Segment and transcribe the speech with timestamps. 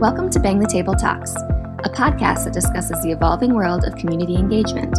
[0.00, 4.36] Welcome to Bang the Table Talks, a podcast that discusses the evolving world of community
[4.36, 4.96] engagement.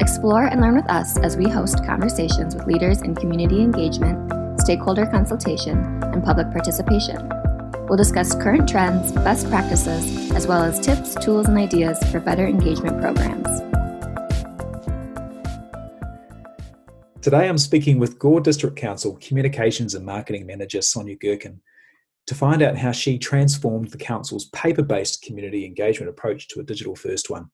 [0.00, 5.06] Explore and learn with us as we host conversations with leaders in community engagement, stakeholder
[5.06, 7.30] consultation, and public participation.
[7.86, 12.48] We'll discuss current trends, best practices, as well as tips, tools, and ideas for better
[12.48, 13.60] engagement programs.
[17.22, 21.60] Today I'm speaking with Gore District Council Communications and Marketing Manager Sonia Gerken
[22.30, 26.62] to find out how she transformed the Council's paper based community engagement approach to a
[26.62, 27.50] digital first one.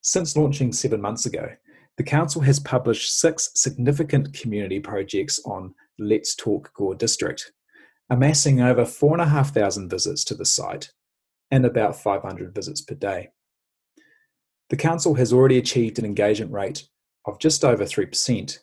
[0.00, 1.50] Since launching seven months ago,
[1.96, 7.52] the Council has published six significant community projects on Let's Talk Gore District,
[8.10, 10.90] amassing over 4,500 visits to the site
[11.52, 13.28] and about 500 visits per day.
[14.70, 16.88] The Council has already achieved an engagement rate
[17.24, 18.58] of just over 3%,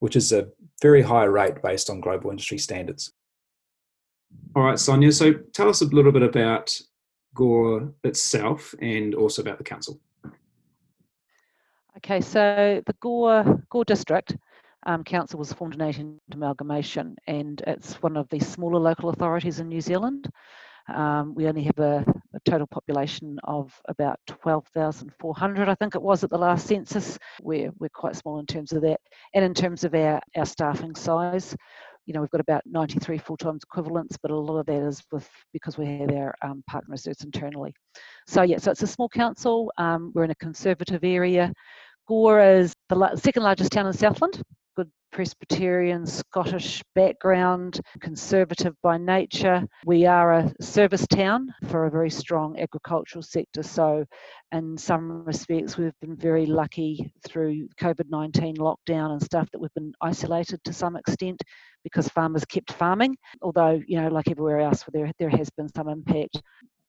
[0.00, 0.48] which is a
[0.82, 3.10] very high rate based on global industry standards.
[4.56, 5.12] All right, Sonia.
[5.12, 6.76] So tell us a little bit about
[7.34, 10.00] Gore itself and also about the council.
[11.98, 14.36] Okay, so the Gore Gore District
[14.86, 19.60] um, Council was formed in 18 amalgamation, and it's one of the smaller local authorities
[19.60, 20.28] in New Zealand.
[20.92, 26.22] Um, we only have a, a, total population of about 12,400, I think it was
[26.22, 27.18] at the last census.
[27.40, 29.00] We're, we're quite small in terms of that.
[29.32, 31.56] And in terms of our, our staffing size,
[32.06, 35.28] you know, we've got about 93 full-time equivalents, but a lot of that is with
[35.52, 37.74] because we have our um, partner reserves internally.
[38.26, 39.72] So yeah, so it's a small council.
[39.78, 41.52] Um, we're in a conservative area.
[42.06, 44.42] Gore is the second largest town in Southland.
[45.14, 49.62] Presbyterian Scottish background, conservative by nature.
[49.86, 53.62] We are a service town for a very strong agricultural sector.
[53.62, 54.04] So,
[54.50, 59.72] in some respects, we've been very lucky through COVID 19 lockdown and stuff that we've
[59.74, 61.40] been isolated to some extent
[61.84, 63.16] because farmers kept farming.
[63.40, 66.42] Although, you know, like everywhere else, there, there has been some impact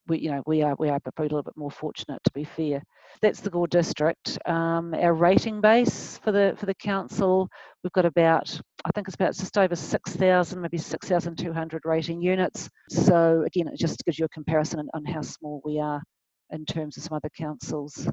[0.07, 2.43] we you know we are we are probably a little bit more fortunate to be
[2.43, 2.83] fair.
[3.21, 4.38] That's the Gore district.
[4.45, 7.47] Um, our rating base for the for the council,
[7.83, 11.53] we've got about I think it's about just over six thousand, maybe six thousand two
[11.53, 12.69] hundred rating units.
[12.89, 16.01] So again, it just gives you a comparison on, on how small we are
[16.51, 18.07] in terms of some other councils.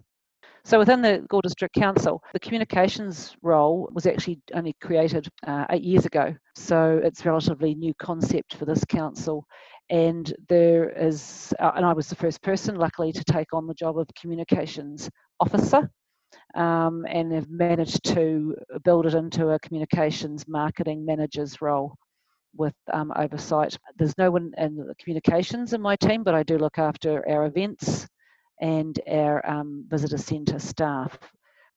[0.65, 5.83] So within the Gore District Council, the communications role was actually only created uh, eight
[5.83, 6.35] years ago.
[6.57, 9.45] So it's a relatively new concept for this council
[9.93, 13.75] and there is uh, and i was the first person luckily to take on the
[13.75, 15.09] job of communications
[15.39, 15.89] officer
[16.55, 21.95] um, and have managed to build it into a communications marketing manager's role
[22.57, 26.57] with um, oversight there's no one in the communications in my team but i do
[26.57, 28.07] look after our events
[28.61, 31.19] and our um, visitor centre staff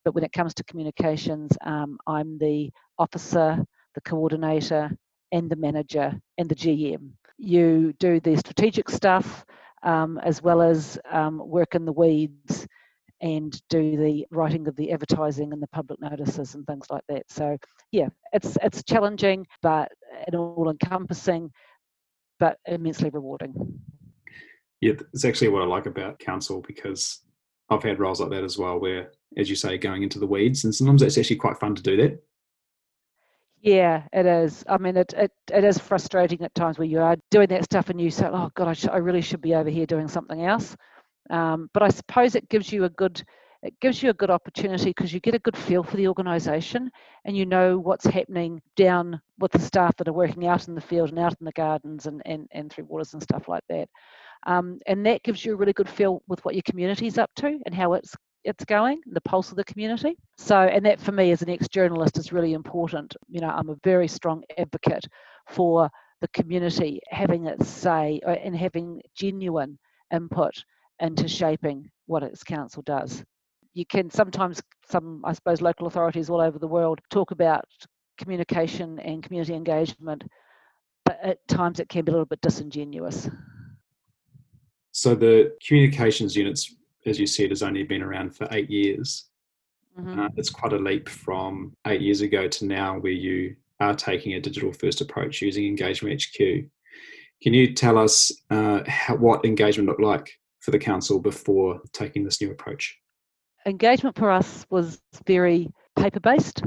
[0.04, 2.70] but when it comes to communications um, i'm the
[3.00, 3.64] officer
[3.96, 4.90] the coordinator
[5.32, 9.46] and the manager and the gm you do the strategic stuff
[9.84, 12.68] um, as well as um, work in the weeds
[13.22, 17.24] and do the writing of the advertising and the public notices and things like that.
[17.30, 17.58] So
[17.92, 19.92] yeah, it's it's challenging, but
[20.28, 21.52] and all encompassing,
[22.40, 23.54] but immensely rewarding.
[24.82, 27.22] Yeah, it's actually what I like about council because
[27.70, 30.64] I've had roles like that as well, where, as you say, going into the weeds,
[30.64, 32.22] and sometimes it's actually quite fun to do that.
[33.62, 34.64] Yeah, it is.
[34.70, 37.90] I mean, it, it, it is frustrating at times where you are doing that stuff
[37.90, 40.46] and you say, oh, God, I, sh- I really should be over here doing something
[40.46, 40.76] else.
[41.32, 43.24] Um, but I suppose it gives you a good
[43.66, 46.92] it gives you a good opportunity because you get a good feel for the organisation
[47.26, 50.82] and you know what's happening down with the staff that are working out in the
[50.82, 53.90] field and out in the gardens and, and, and through waters and stuff like that.
[54.46, 57.58] Um, and that gives you a really good feel with what your community's up to
[57.66, 60.16] and how it's it's going, the pulse of the community.
[60.38, 63.16] So, and that for me as an ex journalist is really important.
[63.28, 65.08] You know, I'm a very strong advocate
[65.48, 65.90] for
[66.22, 69.80] the community having its say uh, and having genuine
[70.14, 70.54] input
[71.00, 73.24] into shaping what its council does.
[73.76, 77.66] You can sometimes, some, I suppose, local authorities all over the world talk about
[78.18, 80.24] communication and community engagement,
[81.04, 83.30] but at times it can be a little bit disingenuous.
[84.92, 86.74] So the communications units
[87.06, 89.26] as you said, has only been around for eight years.
[89.98, 90.20] Mm-hmm.
[90.20, 94.34] Uh, it's quite a leap from eight years ago to now, where you are taking
[94.34, 96.38] a digital first approach using Engagement HQ.
[97.42, 100.32] Can you tell us uh, how, what engagement looked like
[100.62, 102.98] for the council before taking this new approach?
[103.68, 106.62] Engagement for us was very paper based.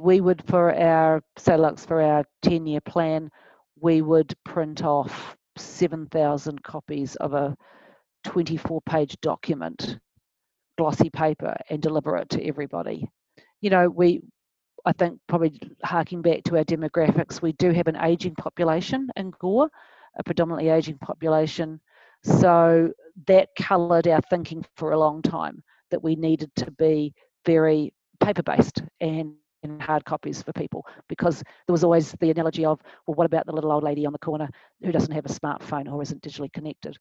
[0.00, 3.30] We would, for our SALUX, for our 10 year plan,
[3.78, 7.54] we would print off 7,000 copies of a
[8.24, 9.98] 24 page document,
[10.78, 13.06] glossy paper, and deliver it to everybody.
[13.60, 14.22] You know, we,
[14.86, 19.32] I think, probably harking back to our demographics, we do have an aging population in
[19.38, 19.68] Gore,
[20.18, 21.78] a predominantly aging population.
[22.24, 22.90] So
[23.26, 27.14] that coloured our thinking for a long time that we needed to be
[27.46, 32.64] very paper based and in hard copies for people because there was always the analogy
[32.64, 34.48] of well what about the little old lady on the corner
[34.82, 36.96] who doesn't have a smartphone or isn't digitally connected?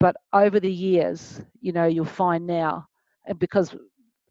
[0.00, 2.86] But over the years you know you'll find now
[3.26, 3.74] and because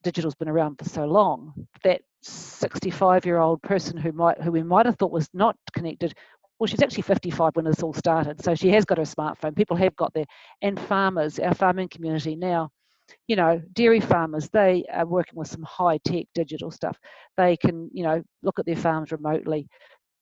[0.04, 1.54] digital's been around for so long
[1.84, 6.14] that 65 year old person who might who we might have thought was not connected
[6.60, 9.78] well she's actually 55 when this all started so she has got her smartphone people
[9.78, 10.26] have got there
[10.62, 12.70] and farmers our farming community now
[13.28, 16.98] you know dairy farmers they are working with some high tech digital stuff
[17.38, 19.68] they can you know look at their farms remotely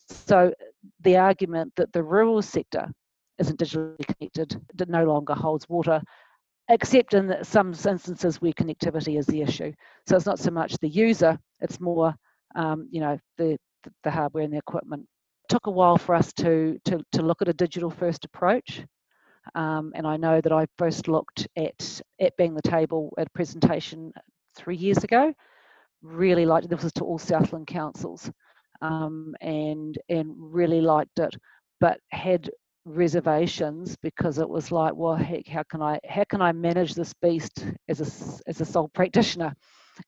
[0.09, 0.53] so
[1.01, 2.91] the argument that the rural sector
[3.39, 6.01] isn't digitally connected no longer holds water
[6.69, 9.74] except in some instances where connectivity is the issue.
[10.07, 12.15] So it's not so much the user, it's more,
[12.56, 13.57] um, you know, the,
[14.03, 15.03] the hardware and the equipment.
[15.03, 18.85] It took a while for us to, to, to look at a digital first approach.
[19.56, 23.31] Um, and I know that I first looked at, at Bang the Table at a
[23.31, 24.13] presentation
[24.56, 25.34] three years ago.
[26.01, 26.69] Really liked it.
[26.69, 28.31] This was to all Southland councils
[28.81, 31.36] um, and, and really liked it,
[31.80, 32.50] but had
[32.86, 37.13] reservations because it was like well heck how can i how can i manage this
[37.22, 39.54] beast as a as a sole practitioner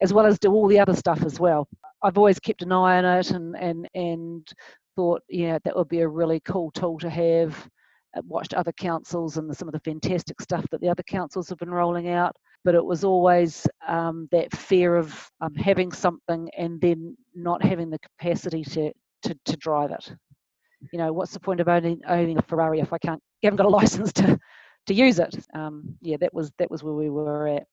[0.01, 1.69] as well as do all the other stuff as well
[2.03, 4.51] i've always kept an eye on it and and and
[4.95, 7.69] thought yeah that would be a really cool tool to have
[8.23, 11.57] watched other councils and the, some of the fantastic stuff that the other councils have
[11.57, 16.79] been rolling out but it was always um, that fear of um, having something and
[16.81, 18.91] then not having the capacity to
[19.21, 20.15] to, to drive it
[20.91, 23.65] you know, what's the point of owning, owning a Ferrari if I can't, haven't got
[23.65, 24.39] a license to,
[24.87, 25.35] to use it?
[25.53, 27.63] Um, yeah, that was that was where we were at.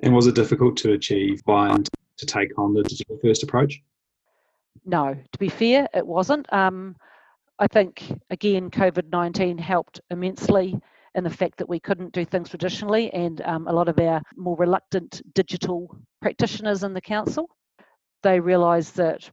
[0.00, 1.88] And was it difficult to achieve and
[2.18, 3.80] to take on the digital first approach?
[4.84, 6.50] No, to be fair, it wasn't.
[6.52, 6.96] Um,
[7.58, 10.78] I think again, COVID nineteen helped immensely
[11.14, 14.22] in the fact that we couldn't do things traditionally, and um, a lot of our
[14.36, 17.48] more reluctant digital practitioners in the council,
[18.22, 19.28] they realised that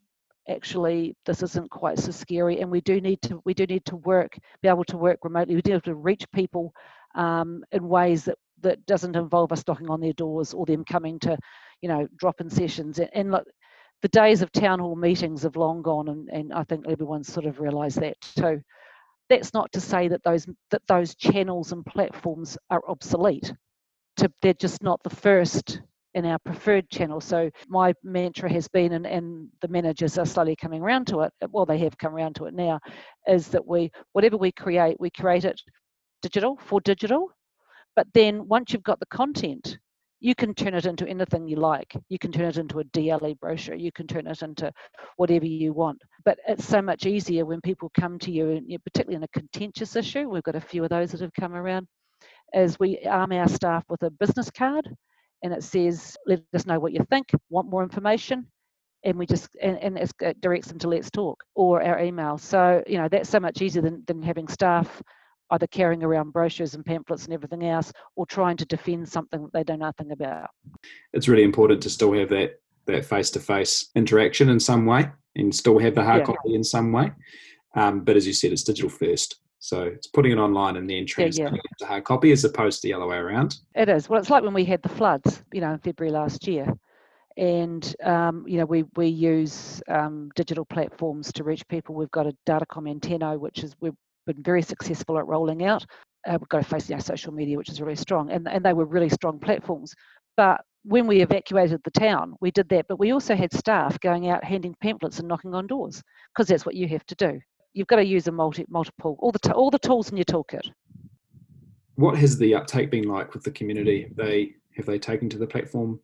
[0.49, 3.95] actually this isn't quite so scary and we do need to we do need to
[3.95, 5.55] work be able to work remotely.
[5.55, 6.73] We do have to reach people
[7.15, 11.19] um, in ways that that doesn't involve us knocking on their doors or them coming
[11.19, 11.37] to
[11.81, 12.99] you know drop in sessions.
[13.13, 13.47] And look
[14.05, 17.47] the days of town hall meetings have long gone and, and i think everyone's sort
[17.47, 18.61] of realized that too
[19.29, 23.51] that's not to say that those that those channels and platforms are obsolete
[24.17, 25.81] to, they're just not the first
[26.13, 27.19] in our preferred channel.
[27.19, 31.33] So my mantra has been, and, and the managers are slowly coming around to it,
[31.41, 32.79] uh, well, they have come around to it now,
[33.27, 35.59] is that we, whatever we create, we create it
[36.21, 37.31] digital for digital.
[37.95, 39.74] But then once you've got the content,
[40.19, 41.95] you can turn it into anything you like.
[42.09, 43.75] You can turn it into a DLE brochure.
[43.75, 44.71] You can turn it into
[45.17, 46.01] whatever you want.
[46.23, 49.95] But it's so much easier when people come to you, and particularly in a contentious
[49.95, 50.29] issue.
[50.29, 51.87] We've got a few of those that have come around.
[52.53, 54.89] As we arm our staff with a business card,
[55.43, 58.47] and it says, let us know what you think, want more information,
[59.05, 62.83] and we just and, and it directs them to let's talk or our email so
[62.87, 65.01] you know that's so much easier than, than having staff
[65.51, 69.65] either carrying around brochures and pamphlets and everything else or trying to defend something that
[69.65, 70.49] they know nothing about
[71.13, 75.79] it's really important to still have that that face-to-face interaction in some way and still
[75.79, 76.25] have the hard yeah.
[76.25, 77.11] copy in some way
[77.75, 81.07] um, but as you said it's digital first so it's putting it online and then
[81.07, 81.71] transferring yeah, yeah.
[81.71, 83.57] it to hard copy as opposed to the other way around.
[83.73, 84.07] It is.
[84.07, 86.71] Well, it's like when we had the floods, you know, in February last year.
[87.35, 91.95] And, um, you know, we, we use um, digital platforms to reach people.
[91.95, 95.85] We've got a Datacom Antenno, which is, we've been very successful at rolling out.
[96.27, 98.31] Uh, we've got to face our social media, which is really strong.
[98.31, 99.93] And, and they were really strong platforms.
[100.37, 102.85] But when we evacuated the town, we did that.
[102.87, 106.01] But we also had staff going out handing pamphlets and knocking on doors
[106.33, 107.39] because that's what you have to do
[107.75, 110.25] you've got to use a multi multiple all the t- all the tools in your
[110.25, 110.71] toolkit.
[111.95, 114.03] What has the uptake been like with the community?
[114.03, 115.99] Have they have they taken to the platform?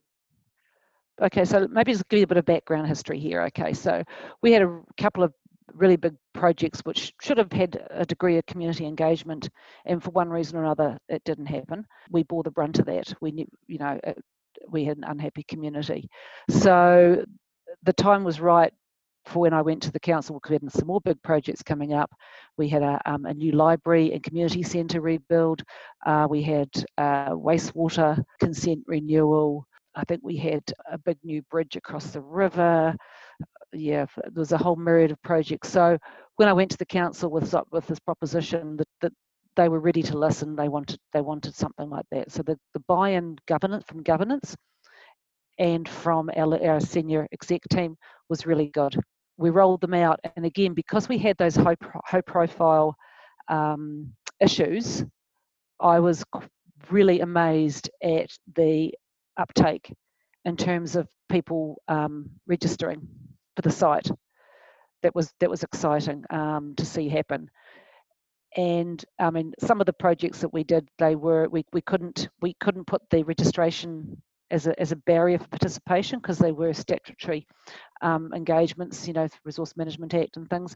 [1.21, 3.41] Okay, so maybe just give you a bit of background history here.
[3.43, 4.03] Okay, so
[4.41, 5.33] we had a couple of
[5.73, 9.49] really big projects which should have had a degree of community engagement,
[9.85, 11.85] and for one reason or another, it didn't happen.
[12.09, 13.13] We bore the brunt of that.
[13.21, 14.17] We knew, you know, it,
[14.69, 16.09] we had an unhappy community.
[16.49, 17.23] So
[17.83, 18.73] the time was right
[19.25, 22.11] for when I went to the council, we had some more big projects coming up.
[22.57, 25.63] We had a, um, a new library and community centre rebuild.
[26.05, 29.65] Uh, we had uh, wastewater consent renewal.
[29.95, 32.95] I think we had a big new bridge across the river.
[33.73, 35.69] Yeah, there was a whole myriad of projects.
[35.69, 35.97] So
[36.35, 39.13] when I went to the council with with this proposition, that, that
[39.55, 40.55] they were ready to listen.
[40.55, 42.31] They wanted they wanted something like that.
[42.31, 44.55] So the, the buy-in governance from governance
[45.59, 47.95] and from our, our senior exec team
[48.29, 48.97] was really good.
[49.37, 52.95] We rolled them out, and again, because we had those high, high profile
[53.49, 55.03] um, issues
[55.81, 56.23] I was
[56.89, 58.93] really amazed at the
[59.37, 59.93] uptake
[60.45, 63.07] in terms of people um, registering
[63.55, 64.09] for the site.
[65.03, 67.49] That was that was exciting um, to see happen.
[68.55, 72.29] And I mean, some of the projects that we did, they were we, we couldn't
[72.41, 76.73] we couldn't put the registration as a, as a barrier for participation because they were
[76.73, 77.47] statutory
[78.01, 80.75] um, engagements, you know, Resource Management Act and things.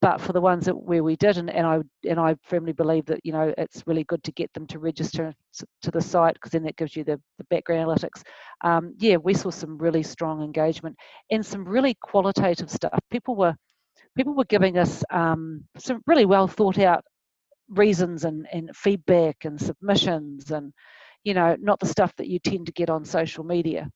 [0.00, 3.06] But for the ones that where we did, and, and I and I firmly believe
[3.06, 5.34] that you know it's really good to get them to register
[5.82, 8.22] to the site because then that gives you the, the background analytics.
[8.62, 10.96] Um, yeah, we saw some really strong engagement
[11.30, 12.98] and some really qualitative stuff.
[13.10, 13.54] People were
[14.16, 17.02] people were giving us um, some really well thought out
[17.70, 20.72] reasons and, and feedback and submissions and
[21.24, 23.90] you know, not the stuff that you tend to get on social media,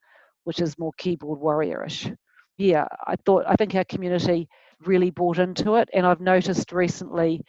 [0.45, 2.15] which is more keyboard warriorish.
[2.57, 4.49] Yeah, I thought I think our community
[4.81, 7.43] really bought into it, and I've noticed recently,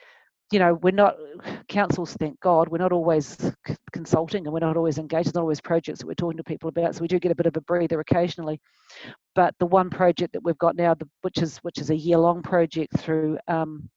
[0.52, 1.16] you know, we're not
[1.68, 2.14] councils.
[2.20, 3.38] Thank God, we're not always
[3.94, 5.28] consulting, and we're not always engaged.
[5.28, 7.36] There's not always projects that we're talking to people about, so we do get a
[7.36, 8.60] bit of a breather occasionally.
[9.34, 13.00] But the one project that we've got now, which is which is a year-long project
[13.00, 13.90] through um,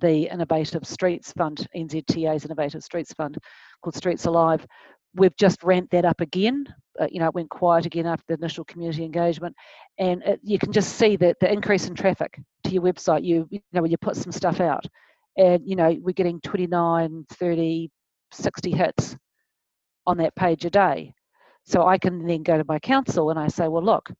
[0.00, 3.38] the Innovative Streets Fund, NZTA's Innovative Streets Fund,
[3.82, 4.66] called Streets Alive,
[5.16, 6.66] we've just ramped that up again.
[6.98, 9.54] Uh, you know, it went quiet again after the initial community engagement,
[9.98, 13.24] and it, you can just see that the increase in traffic to your website.
[13.24, 14.86] You you know when you put some stuff out,
[15.36, 17.90] and you know we're getting 29, 30,
[18.32, 19.16] 60 hits
[20.06, 21.12] on that page a day.
[21.64, 24.10] So I can then go to my council and I say, well, look,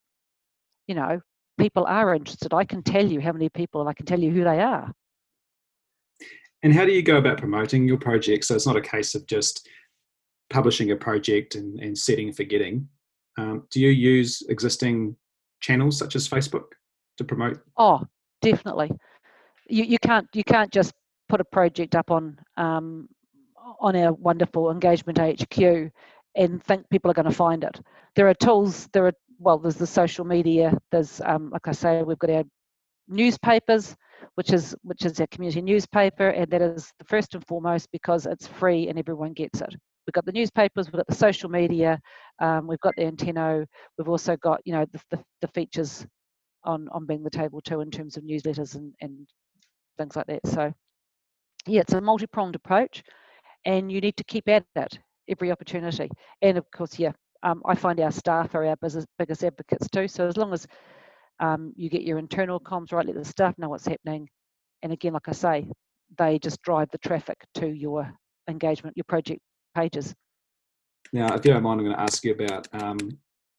[0.88, 1.20] you know,
[1.58, 2.52] people are interested.
[2.52, 4.92] I can tell you how many people, and I can tell you who they are.
[6.62, 8.44] And how do you go about promoting your project?
[8.44, 9.68] So it's not a case of just
[10.50, 12.88] publishing a project and, and setting and forgetting,
[13.38, 15.16] um, do you use existing
[15.60, 16.72] channels such as Facebook
[17.18, 17.60] to promote?
[17.76, 18.02] Oh,
[18.40, 18.90] definitely.
[19.68, 20.92] You you can't you can't just
[21.28, 23.08] put a project up on um,
[23.80, 25.90] on our wonderful engagement HQ
[26.36, 27.80] and think people are going to find it.
[28.14, 28.88] There are tools.
[28.92, 30.78] There are well, there's the social media.
[30.92, 32.44] There's um, like I say, we've got our
[33.08, 33.96] newspapers,
[34.36, 38.24] which is which is our community newspaper, and that is the first and foremost because
[38.24, 39.74] it's free and everyone gets it
[40.06, 42.00] we've got the newspapers, we've got the social media,
[42.40, 43.64] um, we've got the Antenno,
[43.98, 46.06] we've also got you know the, the, the, features
[46.64, 49.28] on on Bang the Table too in terms of newsletters and, and
[49.98, 50.46] things like that.
[50.46, 50.72] So
[51.66, 53.02] yeah, it's a multi-pronged approach,
[53.64, 54.98] and you need to keep at it
[55.28, 56.08] every opportunity.
[56.42, 60.08] And of course, yeah, um, I find our staff are our biggest, biggest advocates too.
[60.08, 60.66] So as long as
[61.40, 64.28] um, you get your internal comms right, let the staff know what's happening,
[64.82, 65.68] and again, like I say,
[66.18, 68.12] they just drive the traffic to your
[68.48, 69.40] engagement, your project
[69.76, 70.14] pages.
[71.12, 72.98] Now, if you don't mind, I'm going to ask you about um,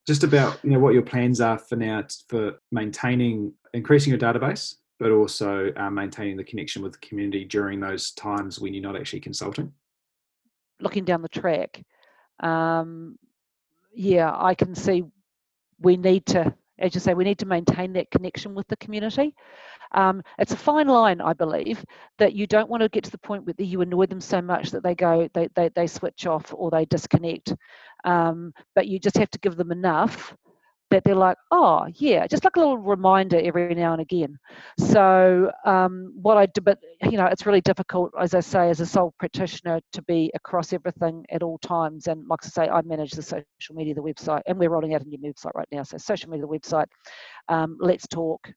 [0.05, 4.75] just about you know what your plans are for now for maintaining, increasing your database,
[4.99, 8.97] but also uh, maintaining the connection with the community during those times when you're not
[8.97, 9.71] actually consulting.
[10.79, 11.83] Looking down the track,
[12.41, 13.17] um,
[13.93, 15.03] yeah, I can see
[15.79, 19.33] we need to as you say, we need to maintain that connection with the community.
[19.91, 21.83] Um, it's a fine line, I believe,
[22.17, 24.71] that you don't want to get to the point where you annoy them so much
[24.71, 27.53] that they go, they, they, they switch off or they disconnect.
[28.03, 30.35] Um, but you just have to give them enough
[30.89, 34.37] that they're like, oh yeah, just like a little reminder every now and again.
[34.79, 38.79] So um, what I do, but you know, it's really difficult, as I say, as
[38.79, 42.07] a sole practitioner, to be across everything at all times.
[42.07, 45.01] And like I say, I manage the social media, the website, and we're rolling out
[45.01, 45.83] a new website right now.
[45.83, 46.87] So social media, the website,
[47.49, 48.49] um, let's talk,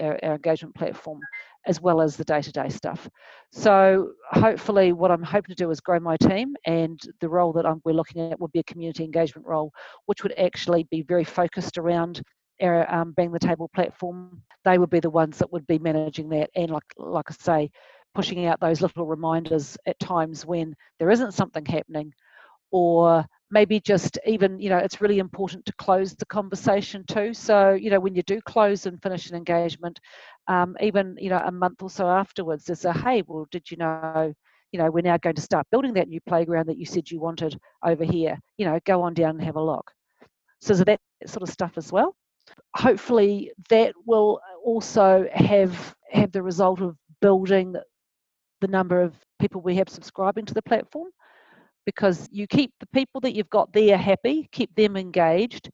[0.00, 1.20] our, our engagement platform,
[1.66, 3.08] as well as the day-to-day stuff.
[3.52, 7.66] So hopefully, what I'm hoping to do is grow my team, and the role that
[7.66, 9.72] I'm, we're looking at would be a community engagement role,
[10.06, 12.22] which would actually be very focused around
[12.62, 14.42] our um, Bang the Table platform.
[14.64, 17.70] They would be the ones that would be managing that, and like like I say,
[18.14, 22.12] pushing out those little reminders at times when there isn't something happening,
[22.70, 27.32] or maybe just even you know it's really important to close the conversation too.
[27.32, 29.98] So you know when you do close and finish an engagement
[30.48, 33.76] um, even you know a month or so afterwards there's a hey well did you
[33.76, 34.34] know
[34.72, 37.20] you know we're now going to start building that new playground that you said you
[37.20, 38.36] wanted over here.
[38.58, 39.90] You know go on down and have a look.
[40.60, 42.16] So that sort of stuff as well.
[42.76, 47.76] Hopefully that will also have have the result of building
[48.60, 51.08] the number of people we have subscribing to the platform
[51.86, 55.70] because you keep the people that you've got there happy, keep them engaged.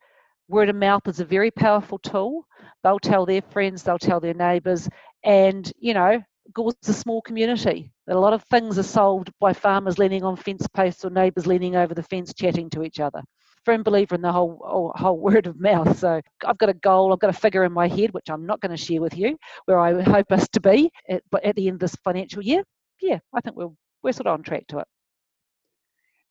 [0.48, 2.44] Word of mouth is a very powerful tool.
[2.82, 4.88] They'll tell their friends, they'll tell their neighbours,
[5.24, 7.92] and you know, Gore's a small community.
[8.08, 11.76] A lot of things are solved by farmers leaning on fence posts or neighbours leaning
[11.76, 13.22] over the fence chatting to each other.
[13.64, 15.98] Firm believer in the whole whole word of mouth.
[15.98, 18.60] So I've got a goal, I've got a figure in my head, which I'm not
[18.60, 19.36] going to share with you,
[19.66, 22.64] where I hope us to be, at, at the end of this financial year,
[23.00, 23.68] yeah, I think we're
[24.02, 24.88] we're sort of on track to it.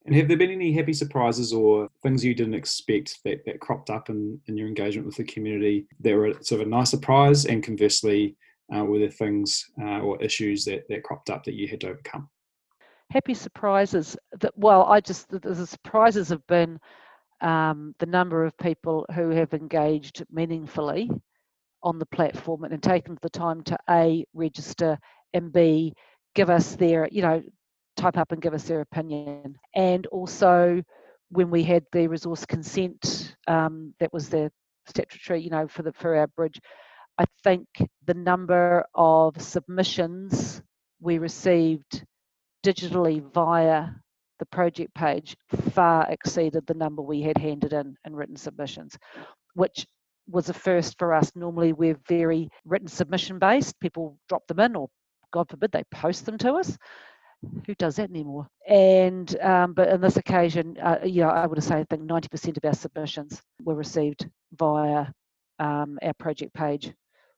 [0.10, 3.92] And have there been any happy surprises or things you didn't expect that, that cropped
[3.92, 7.46] up in, in your engagement with the community that were sort of a nice surprise?
[7.46, 8.36] And conversely,
[8.76, 11.90] uh, were there things uh, or issues that, that cropped up that you had to
[11.90, 12.28] overcome?
[13.12, 16.80] Happy surprises that, well, I just, the, the surprises have been
[17.42, 21.08] um, the number of people who have engaged meaningfully
[21.84, 24.98] on the platform and taken the time to A, register,
[25.36, 25.94] and B,
[26.34, 27.44] give us their, you know,
[28.00, 29.56] type up and give us their opinion.
[29.76, 30.82] And also,
[31.30, 34.52] when we had the resource consent, um, that was the
[34.88, 36.60] statutory, you know, for the for our bridge.
[37.18, 37.68] I think
[38.06, 40.62] the number of submissions
[41.02, 42.06] we received
[42.66, 43.88] digitally via
[44.40, 45.36] the project page
[45.74, 48.98] far exceeded the number we had handed in in written submissions,
[49.54, 49.86] which
[50.28, 51.32] was a first for us.
[51.36, 53.80] Normally, we're very written submission based.
[53.82, 54.88] People drop them in, or
[55.34, 56.78] God forbid, they post them to us
[57.66, 58.48] who does that anymore?
[58.68, 62.66] And um, but on this occasion, uh, yeah, I would say I think 90% of
[62.66, 65.06] our submissions were received via
[65.60, 66.92] um, our project page,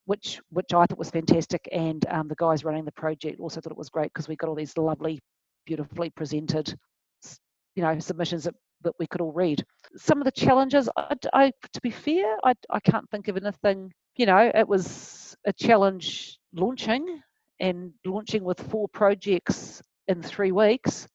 [0.06, 1.68] which which I thought was fantastic.
[1.72, 4.50] And um, the guys running the project also thought it was great because we got
[4.50, 5.20] all these lovely,
[5.66, 6.74] beautifully presented,
[7.76, 9.64] you know, submissions that, that we could all read.
[9.98, 13.92] Some of the challenges, I, I to be fair, I I can't think of anything.
[14.16, 17.22] You know, it was a challenge launching
[17.60, 21.08] and launching with four projects in three weeks.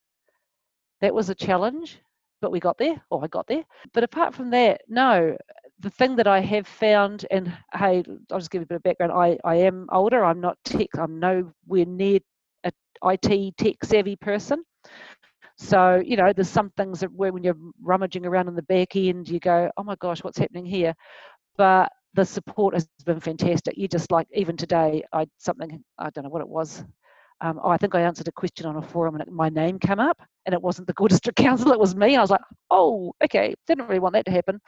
[1.00, 1.98] That was a challenge,
[2.40, 3.64] but we got there, or I got there.
[3.92, 5.36] But apart from that, no.
[5.80, 8.02] The thing that I have found, and hey,
[8.32, 9.12] I'll just give you a bit of background.
[9.12, 10.24] I, I am older.
[10.24, 10.88] I'm not tech.
[10.98, 12.20] I'm nowhere near
[12.64, 12.72] a
[13.04, 14.64] IT tech savvy person.
[15.58, 18.96] So, you know, there's some things that where when you're rummaging around in the back
[18.96, 20.94] end, you go, oh my gosh, what's happening here?
[21.56, 23.76] But the support has been fantastic.
[23.76, 26.84] You just like, even today, I something, I don't know what it was,
[27.40, 29.98] um, oh, I think I answered a question on a forum and my name came
[29.98, 32.16] up and it wasn't the Gore District Council, it was me.
[32.16, 34.60] I was like, oh, okay, didn't really want that to happen.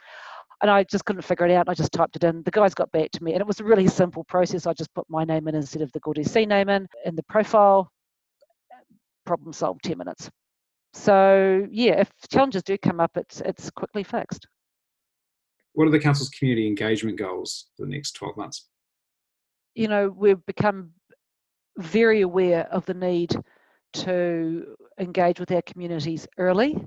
[0.61, 1.69] And I just couldn't figure it out.
[1.69, 2.43] I just typed it in.
[2.43, 4.67] The guys got back to me and it was a really simple process.
[4.67, 7.23] I just put my name in instead of the Gore DC name in, in the
[7.23, 7.91] profile,
[9.25, 10.29] problem solved 10 minutes.
[10.93, 14.47] So yeah, if challenges do come up, it's it's quickly fixed.
[15.73, 18.67] What are the council's community engagement goals for the next 12 months?
[19.75, 20.93] You know, we've become
[21.77, 23.35] very aware of the need
[23.93, 26.77] to engage with our communities early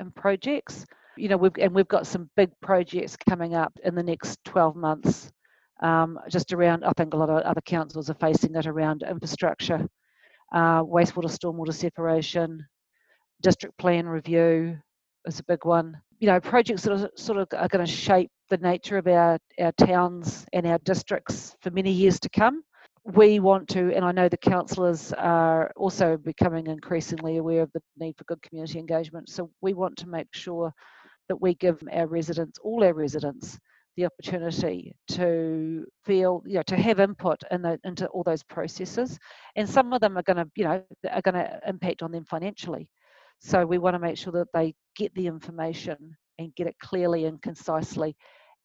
[0.00, 0.84] in projects.
[1.16, 4.76] You know, we've and we've got some big projects coming up in the next 12
[4.76, 5.30] months.
[5.80, 9.86] Um, just around, I think a lot of other councils are facing it around infrastructure,
[10.54, 12.66] uh, wastewater, stormwater separation,
[13.42, 14.78] district plan review
[15.26, 16.00] is a big one.
[16.18, 19.38] You know, projects that are sort of are going to shape the nature of our,
[19.60, 22.62] our towns and our districts for many years to come
[23.14, 27.80] we want to, and I know the councillors are also becoming increasingly aware of the
[27.98, 29.28] need for good community engagement.
[29.28, 30.72] So we want to make sure
[31.28, 33.58] that we give our residents, all our residents,
[33.96, 39.18] the opportunity to feel, you know, to have input in the, into all those processes.
[39.54, 42.24] And some of them are going to, you know, are going to impact on them
[42.24, 42.90] financially.
[43.38, 45.96] So we want to make sure that they get the information
[46.38, 48.16] and get it clearly and concisely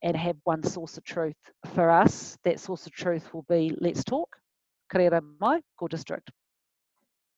[0.04, 1.36] and have one source of truth.
[1.74, 4.36] For us, that source of truth will be Let's Talk,
[4.92, 6.30] Kōrero Mai, Gore District.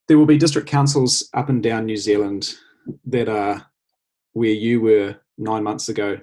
[0.07, 2.55] There will be district councils up and down New Zealand
[3.05, 3.65] that are
[4.33, 6.17] where you were nine months ago,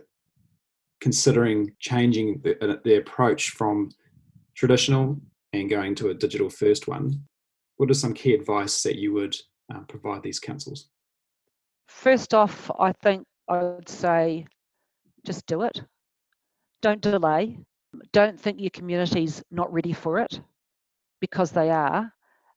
[1.00, 3.90] considering changing the, uh, the approach from
[4.55, 5.18] traditional
[5.53, 7.22] and going to a digital first one.
[7.76, 9.37] What are some key advice that you would
[9.74, 10.88] uh, provide these councils?
[11.88, 14.46] First off, I think I would say
[15.24, 15.83] just do it
[16.83, 17.59] don't delay.
[18.12, 20.40] Don't think your community's not ready for it
[21.21, 22.12] because they are.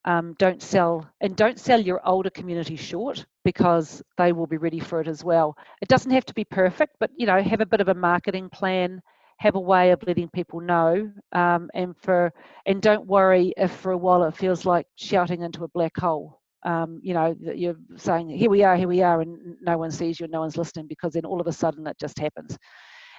[0.05, 4.79] Um, don't sell and don't sell your older community short because they will be ready
[4.79, 5.55] for it as well.
[5.81, 8.49] It doesn't have to be perfect, but you know, have a bit of a marketing
[8.49, 9.01] plan,
[9.37, 12.33] have a way of letting people know, um, and for
[12.65, 16.41] and don't worry if for a while it feels like shouting into a black hole.
[16.63, 20.19] Um, you know, you're saying, "Here we are, here we are," and no one sees
[20.19, 22.57] you, and no one's listening because then all of a sudden it just happens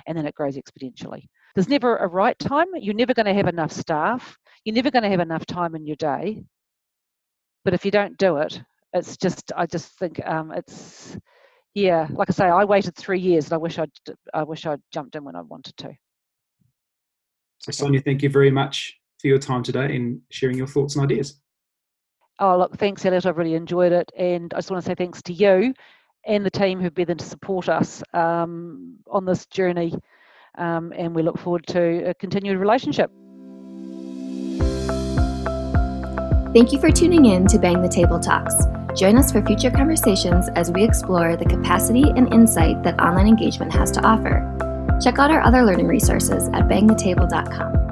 [0.07, 1.27] and then it grows exponentially.
[1.55, 2.67] There's never a right time.
[2.75, 4.37] You're never going to have enough staff.
[4.64, 6.43] You're never going to have enough time in your day.
[7.64, 8.61] But if you don't do it,
[8.93, 11.17] it's just, I just think um, it's,
[11.75, 13.90] yeah, like I say, I waited three years and I wish I'd,
[14.33, 15.93] I wish I'd jumped in when I wanted to.
[17.59, 21.05] So, Sonia, thank you very much for your time today and sharing your thoughts and
[21.05, 21.40] ideas.
[22.40, 23.27] Oh, look, thanks, Elliot.
[23.27, 24.11] I've really enjoyed it.
[24.19, 25.73] And I just want to say thanks to you
[26.27, 29.95] and the team who've been there to support us um, on this journey.
[30.57, 33.11] Um, and we look forward to a continued relationship.
[36.55, 38.55] Thank you for tuning in to Bang the Table Talks.
[38.97, 43.73] Join us for future conversations as we explore the capacity and insight that online engagement
[43.73, 44.51] has to offer.
[45.03, 47.84] Check out our other learning resources at bangthetable.com.